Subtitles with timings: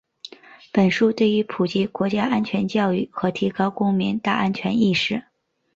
[0.73, 5.25] 本书对于普及国家安全教育和提高公民“大安全”意识